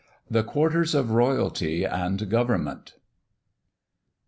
[0.31, 2.95] The Quarters of Royalty and Government.